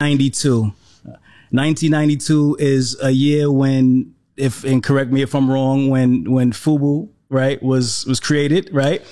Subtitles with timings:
[0.00, 0.72] 92.
[1.50, 7.08] 1992 is a year when, if and correct me if I'm wrong, when when Fubu
[7.30, 9.02] right was was created, right?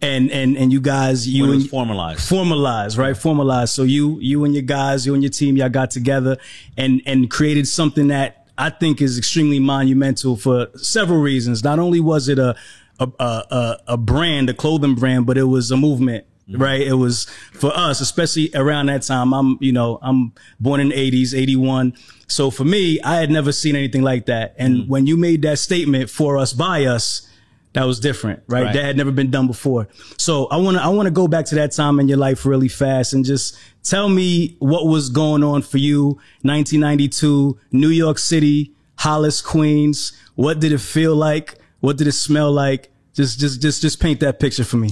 [0.00, 2.26] And and and you guys, you and formalized.
[2.26, 3.14] formalized, right?
[3.14, 3.74] Formalized.
[3.74, 6.38] So you you and your guys, you and your team, y'all got together
[6.78, 11.62] and and created something that I think is extremely monumental for several reasons.
[11.62, 12.56] Not only was it a
[12.98, 16.24] a, a, a brand, a clothing brand, but it was a movement.
[16.50, 16.62] Mm-hmm.
[16.62, 16.80] Right.
[16.80, 19.32] It was for us, especially around that time.
[19.32, 21.94] I'm, you know, I'm born in the 80s, 81.
[22.26, 24.54] So for me, I had never seen anything like that.
[24.58, 24.90] And mm-hmm.
[24.90, 27.28] when you made that statement for us, by us,
[27.72, 28.64] that was different, right?
[28.64, 28.74] Right.
[28.74, 29.86] That had never been done before.
[30.18, 32.44] So I want to, I want to go back to that time in your life
[32.44, 36.18] really fast and just tell me what was going on for you.
[36.42, 40.12] 1992, New York City, Hollis, Queens.
[40.34, 41.58] What did it feel like?
[41.78, 42.90] What did it smell like?
[43.14, 44.90] Just, just, just, just paint that picture for me.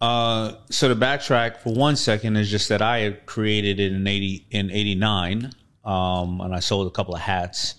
[0.00, 4.06] Uh, so to backtrack for one second is just that I had created it in
[4.06, 5.52] eighty in eighty nine,
[5.84, 7.74] um, and I sold a couple of hats,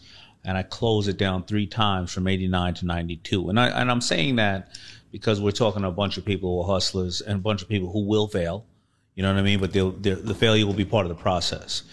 [0.45, 3.69] and I closed it down three times from eighty nine to ninety two, and I
[3.69, 4.69] and I'm saying that
[5.11, 7.69] because we're talking to a bunch of people who are hustlers and a bunch of
[7.69, 8.65] people who will fail,
[9.15, 9.59] you know what I mean?
[9.59, 11.83] But the failure will be part of the process.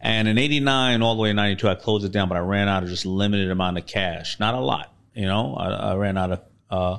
[0.00, 2.68] And in '89 all the way to '92, I closed it down, but I ran
[2.68, 5.54] out of just limited amount of cash, not a lot, you know.
[5.54, 6.98] I, I ran out of uh,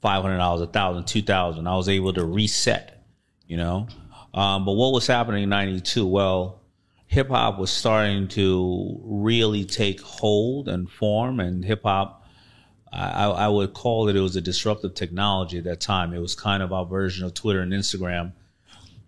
[0.00, 1.66] five hundred dollars, a thousand, two thousand.
[1.66, 3.04] I was able to reset,
[3.46, 3.88] you know.
[4.32, 6.06] Um, but what was happening in '92?
[6.06, 6.60] Well,
[7.06, 12.18] hip hop was starting to really take hold and form, and hip hop.
[12.92, 16.12] I, I would call it it was a disruptive technology at that time.
[16.12, 18.32] It was kind of our version of Twitter and Instagram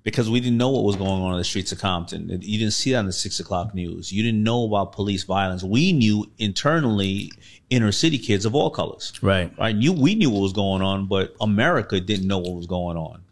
[0.02, 2.28] because we didn't know what was going on in the streets of Compton.
[2.28, 4.12] You didn't see that in the six o'clock news.
[4.12, 5.62] You didn't know about police violence.
[5.62, 7.30] We knew internally
[7.70, 9.12] inner city kids of all colors.
[9.22, 9.52] Right.
[9.58, 9.76] Right.
[9.76, 13.22] You, we knew what was going on, but America didn't know what was going on.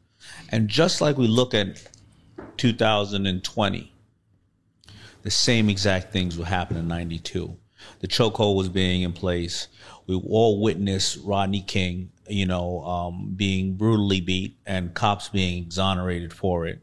[0.51, 1.83] And just like we look at
[2.57, 3.93] 2020,
[5.23, 7.57] the same exact things would happen in 92.
[8.01, 9.69] The chokehold was being in place.
[10.07, 16.33] We all witnessed Rodney King, you know, um, being brutally beat and cops being exonerated
[16.33, 16.81] for it.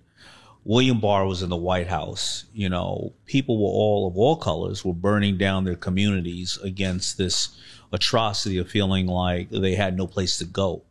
[0.64, 2.46] William Barr was in the White House.
[2.54, 7.58] You know, people were all of all colors were burning down their communities against this
[7.94, 10.84] atrocity of feeling like they had no place to go.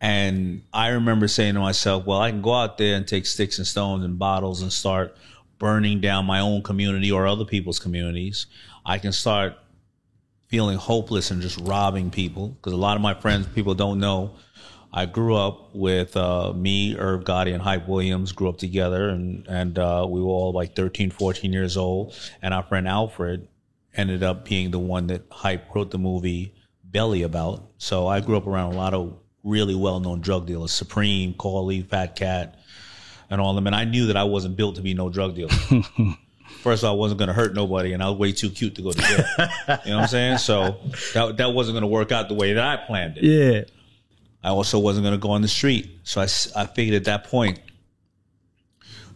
[0.00, 3.56] And I remember saying to myself, well, I can go out there and take sticks
[3.56, 5.16] and stones and bottles and start
[5.58, 8.46] burning down my own community or other people's communities.
[8.84, 9.54] I can start
[10.48, 14.34] feeling hopeless and just robbing people because a lot of my friends, people don't know.
[14.92, 19.46] I grew up with uh, me, Irv Gotti, and Hype Williams grew up together, and
[19.46, 22.14] and uh, we were all like 13, 14 years old.
[22.40, 23.46] And our friend Alfred
[23.94, 27.68] ended up being the one that Hype wrote the movie Belly about.
[27.78, 31.82] So I grew up around a lot of really well known drug dealers: Supreme, Corley,
[31.82, 32.58] Fat Cat,
[33.28, 33.66] and all them.
[33.66, 35.52] And I knew that I wasn't built to be no drug dealer.
[36.62, 38.74] First of all, I wasn't going to hurt nobody, and I was way too cute
[38.76, 39.24] to go to jail.
[39.84, 40.38] you know what I'm saying?
[40.38, 40.76] So
[41.14, 43.24] that that wasn't going to work out the way that I planned it.
[43.24, 43.64] Yeah.
[44.42, 45.98] I also wasn't going to go on the street.
[46.04, 46.24] So I
[46.56, 47.60] I figured at that point,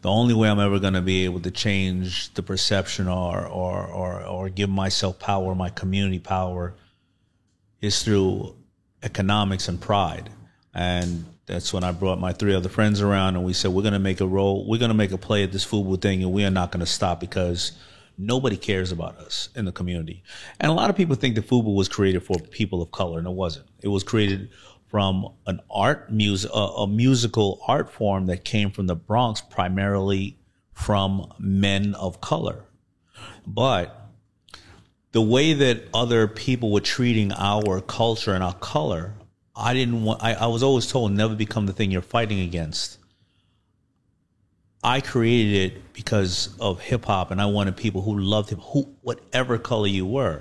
[0.03, 3.87] the only way I'm ever going to be able to change the perception or, or,
[3.87, 6.75] or, or give myself power, my community power,
[7.81, 8.57] is through
[9.03, 10.31] economics and pride.
[10.75, 13.93] And that's when I brought my three other friends around and we said, we're going
[13.93, 16.33] to make a role, we're going to make a play at this football thing and
[16.33, 17.73] we are not going to stop because
[18.17, 20.23] nobody cares about us in the community.
[20.61, 23.27] And a lot of people think that FUBU was created for people of color, and
[23.27, 23.67] it wasn't.
[23.83, 24.51] It was created
[24.87, 30.37] from an art music, a musical art form that came from the Bronx, primarily
[30.73, 32.65] from men of color.
[33.47, 33.97] But
[35.13, 39.15] the way that other people were treating our culture and our color,
[39.55, 40.23] I didn't want.
[40.23, 42.99] I, I was always told never become the thing you're fighting against.
[44.83, 48.89] I created it because of hip hop, and I wanted people who loved hip, who
[49.03, 50.41] whatever color you were,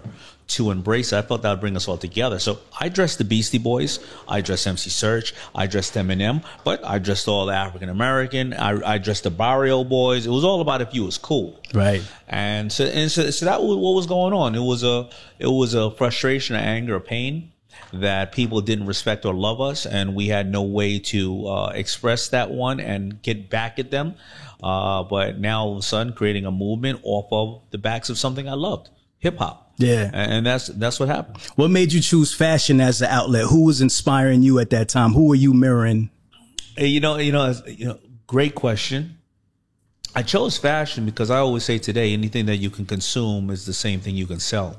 [0.49, 1.17] to embrace it.
[1.17, 2.39] I thought that would bring us all together.
[2.39, 3.99] So I dressed the Beastie Boys,
[4.29, 8.53] I dressed MC Serch, I dressed Eminem, but I dressed all the African American.
[8.53, 10.25] I, I dressed the Barrio Boys.
[10.25, 11.59] It was all about if you was cool.
[11.73, 12.01] Right.
[12.29, 14.55] And so, and so, so that was what was going on.
[14.55, 17.51] It was a, it was a frustration, anger, a pain
[17.93, 22.29] that people didn't respect or love us, and we had no way to uh, express
[22.29, 24.15] that one and get back at them.
[24.61, 28.17] Uh, but now all of a sudden, creating a movement off of the backs of
[28.17, 29.73] something I loved, hip hop.
[29.77, 30.09] Yeah.
[30.13, 31.37] And, that's that's what happened.
[31.55, 33.45] What made you choose fashion as the outlet?
[33.45, 35.13] Who was inspiring you at that time?
[35.13, 36.09] Who were you mirroring?
[36.77, 39.17] You know, you know, you know, great question.
[40.15, 43.73] I chose fashion because I always say today, anything that you can consume is the
[43.73, 44.77] same thing you can sell.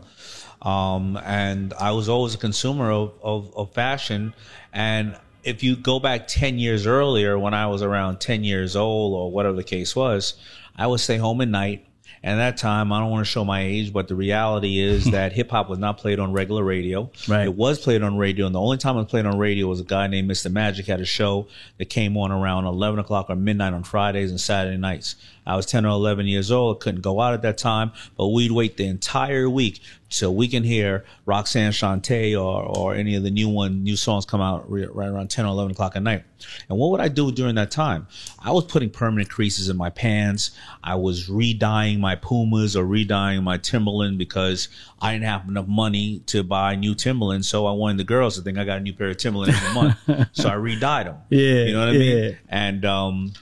[0.62, 4.34] Um, and I was always a consumer of, of, of fashion.
[4.72, 9.14] And if you go back 10 years earlier when I was around 10 years old
[9.14, 10.34] or whatever the case was,
[10.76, 11.86] I would stay home at night.
[12.22, 15.04] And at that time, I don't want to show my age, but the reality is
[15.10, 17.10] that hip hop was not played on regular radio.
[17.26, 17.44] Right.
[17.44, 18.46] It was played on radio.
[18.46, 20.50] And the only time it was played on radio was a guy named Mr.
[20.52, 21.46] Magic had a show
[21.78, 25.16] that came on around 11 o'clock or midnight on Fridays and Saturday nights.
[25.46, 26.80] I was 10 or 11 years old.
[26.80, 29.80] Couldn't go out at that time, but we'd wait the entire week
[30.10, 34.26] so we can hear Roxanne Shante or, or any of the new one, new songs
[34.26, 36.24] come out re- right around 10 or 11 o'clock at night.
[36.68, 38.08] And what would I do during that time?
[38.38, 40.50] I was putting permanent creases in my pants.
[40.82, 44.68] I was re-dyeing my Pumas or re-dyeing my Timberland because
[45.00, 47.44] I didn't have enough money to buy new Timberland.
[47.44, 49.74] So I wanted the girls to think I got a new pair of Timberland every
[49.74, 50.28] month.
[50.32, 51.16] so I re-dyed them.
[51.28, 52.22] Yeah, You know what I yeah.
[52.22, 52.38] mean?
[52.48, 53.32] And, um,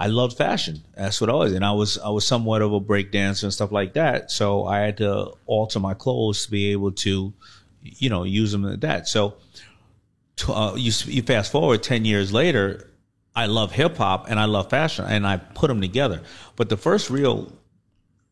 [0.00, 0.84] I loved fashion.
[0.96, 3.52] That's what I was, and I was I was somewhat of a break dancer and
[3.52, 4.30] stuff like that.
[4.30, 7.32] So I had to alter my clothes to be able to,
[7.82, 9.08] you know, use them at that.
[9.08, 9.34] So
[10.48, 12.92] uh, you you fast forward ten years later,
[13.34, 16.22] I love hip hop and I love fashion, and I put them together.
[16.54, 17.52] But the first real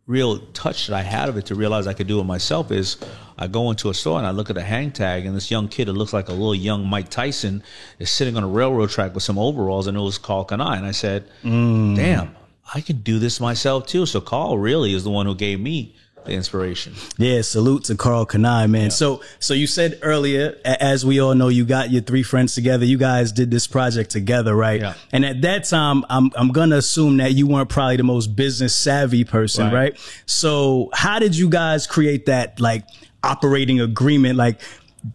[0.06, 2.96] real touch that I had of it to realize I could do it myself is
[3.36, 5.68] I go into a store and I look at the hang tag and this young
[5.68, 7.62] kid that looks like a little young Mike Tyson
[7.98, 10.76] is sitting on a railroad track with some overalls and it was Karl Kani.
[10.76, 11.96] And I said, mm.
[11.96, 12.36] damn,
[12.72, 14.06] I can do this myself too.
[14.06, 16.94] So Karl really is the one who gave me the inspiration.
[17.18, 18.90] Yeah, salute to Karl Kani, man.
[18.90, 22.84] So, so you said earlier, as we all know, you got your three friends together.
[22.84, 24.80] You guys did this project together, right?
[24.80, 24.94] Yeah.
[25.12, 28.74] And at that time, I'm I'm gonna assume that you weren't probably the most business
[28.74, 29.72] savvy person, Right.
[29.72, 30.22] right?
[30.26, 32.84] So, how did you guys create that like
[33.22, 34.36] operating agreement?
[34.36, 34.60] Like,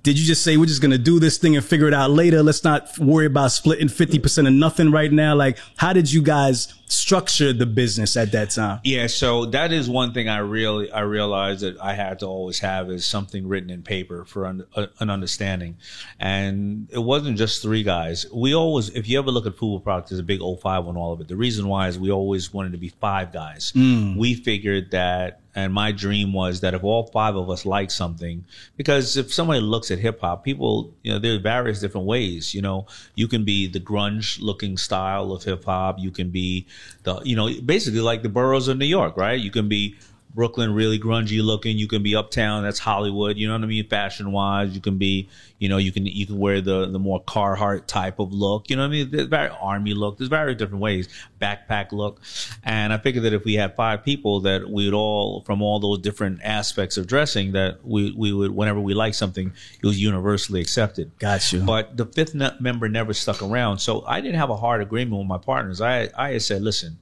[0.04, 2.44] did you just say we're just gonna do this thing and figure it out later?
[2.44, 5.36] Let's not worry about splitting fifty percent of nothing right now.
[5.36, 8.82] Like, how did you guys structure the business at that time?
[8.84, 12.60] Yeah, so that is one thing I really I realized that I had to always
[12.60, 15.78] have is something written in paper for un, uh, an understanding,
[16.20, 18.26] and it wasn't just three guys.
[18.34, 21.14] We always, if you ever look at Fubu Product, there's a big 05 on all
[21.14, 21.28] of it.
[21.28, 23.72] The reason why is we always wanted to be five guys.
[23.76, 28.46] We figured that, and my dream was that if all five of us like something,
[28.78, 32.54] because if somebody looks at hip hop, people, you know, there are various different ways.
[32.54, 36.00] You know, you can be the grunge looking style of hip hop.
[36.00, 36.68] You can be
[37.04, 39.40] the, you know, basically like the boroughs of New York, right?
[39.40, 39.96] You can be
[40.34, 41.78] Brooklyn, really grungy looking.
[41.78, 43.38] You can be uptown, that's Hollywood.
[43.38, 44.74] You know what I mean, fashion wise.
[44.74, 45.28] You can be,
[45.60, 48.70] you know, you can you can wear the the more Carhartt type of look.
[48.70, 49.12] You know what I mean?
[49.12, 50.18] There's very army look.
[50.18, 51.10] There's very different ways,
[51.42, 52.22] backpack look.
[52.64, 56.00] And I figured that if we had five people, that we'd all from all those
[56.00, 59.52] different aspects of dressing, that we we would whenever we like something,
[59.82, 61.12] it was universally accepted.
[61.20, 61.60] Got you.
[61.62, 65.28] But the fifth member never stuck around, so I didn't have a hard agreement with
[65.28, 65.82] my partners.
[65.82, 66.98] I I had said, listen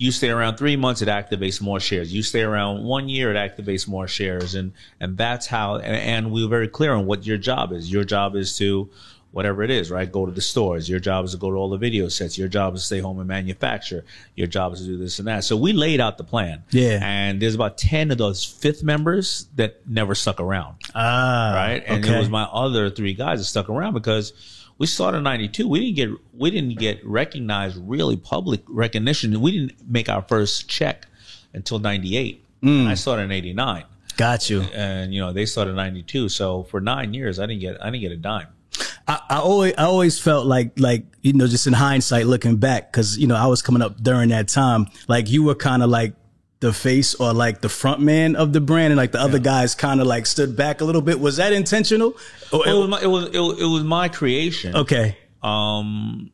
[0.00, 2.10] you stay around three months, it activates more shares.
[2.10, 5.74] You stay around one year, it activates more shares, and and that's how.
[5.76, 7.92] And, and we were very clear on what your job is.
[7.92, 8.88] Your job is to
[9.32, 10.10] whatever it is, right?
[10.10, 10.88] Go to the stores.
[10.88, 12.38] Your job is to go to all the video sets.
[12.38, 14.06] Your job is to stay home and manufacture.
[14.36, 15.44] Your job is to do this and that.
[15.44, 16.64] So we laid out the plan.
[16.70, 17.00] Yeah.
[17.02, 21.84] And there's about ten of those fifth members that never stuck around Ah, right?
[21.86, 22.14] And okay.
[22.14, 24.32] it was my other three guys that stuck around because
[24.80, 25.68] we started in '92.
[25.68, 29.38] We didn't get we didn't get recognized really public recognition.
[29.38, 31.06] We didn't make our first check
[31.52, 32.42] until '98.
[32.62, 32.86] Mm.
[32.86, 33.84] I started in '89,
[34.16, 34.62] Got you.
[34.62, 36.30] and you know they started in '92.
[36.30, 38.46] So for nine years, I didn't get I didn't get a dime.
[39.06, 42.90] I, I always I always felt like like you know just in hindsight looking back
[42.90, 45.90] because you know I was coming up during that time like you were kind of
[45.90, 46.14] like
[46.60, 49.74] the face or like the front man of the brand and like the other guys
[49.74, 52.14] kind of like stood back a little bit was that intentional
[52.52, 54.76] Or- It was my, it was it, it was my creation.
[54.76, 56.30] okay Um.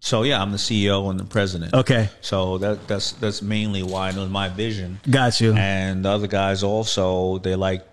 [0.00, 1.74] So yeah, I'm the CEO and the president.
[1.74, 4.98] okay So that that's that's mainly why it was my vision.
[5.08, 7.86] got you and the other guys also they like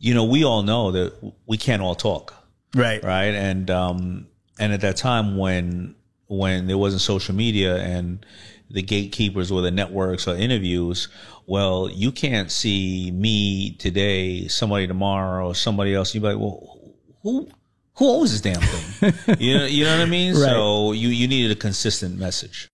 [0.00, 1.12] you know we all know that
[1.46, 2.34] we can't all talk
[2.74, 4.26] right right and um
[4.58, 5.94] and at that time when
[6.26, 8.26] when there wasn't social media and
[8.70, 11.08] the gatekeepers or the networks or interviews
[11.46, 16.14] well you can't see me today somebody tomorrow or somebody else.
[16.14, 16.78] You'd be like well
[17.22, 17.48] who
[17.94, 19.36] who owns this damn thing?
[19.38, 20.34] You know you know what i mean?
[20.34, 20.50] Right.
[20.50, 22.68] so you you needed a consistent message